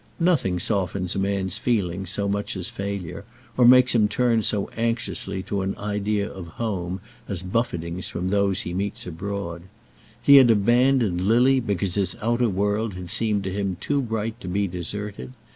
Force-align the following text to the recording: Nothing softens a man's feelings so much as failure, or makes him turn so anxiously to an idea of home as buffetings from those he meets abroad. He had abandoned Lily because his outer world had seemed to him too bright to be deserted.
Nothing 0.19 0.57
softens 0.57 1.13
a 1.13 1.19
man's 1.19 1.59
feelings 1.59 2.09
so 2.09 2.27
much 2.27 2.57
as 2.57 2.69
failure, 2.69 3.23
or 3.55 3.65
makes 3.65 3.93
him 3.93 4.07
turn 4.07 4.41
so 4.41 4.67
anxiously 4.75 5.43
to 5.43 5.61
an 5.61 5.77
idea 5.77 6.27
of 6.27 6.47
home 6.57 6.99
as 7.27 7.43
buffetings 7.43 8.07
from 8.07 8.29
those 8.29 8.61
he 8.61 8.73
meets 8.73 9.05
abroad. 9.05 9.61
He 10.19 10.37
had 10.37 10.49
abandoned 10.49 11.21
Lily 11.21 11.59
because 11.59 11.93
his 11.93 12.15
outer 12.19 12.49
world 12.49 12.95
had 12.95 13.11
seemed 13.11 13.43
to 13.43 13.53
him 13.53 13.77
too 13.79 14.01
bright 14.01 14.41
to 14.41 14.47
be 14.47 14.67
deserted. 14.67 15.33